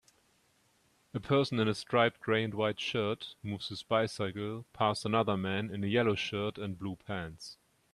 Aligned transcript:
A 1.13 1.19
person 1.19 1.59
in 1.59 1.67
a 1.67 1.75
striped 1.75 2.21
gray 2.21 2.43
and 2.43 2.55
white 2.55 2.79
shirt 2.79 3.35
moves 3.43 3.69
his 3.69 3.83
bicycle 3.83 4.65
past 4.73 5.05
another 5.05 5.37
man 5.37 5.69
in 5.69 5.83
a 5.83 5.87
yellow 5.87 6.15
shirt 6.15 6.57
and 6.57 6.75
blue 6.75 6.95
pants 7.05 7.59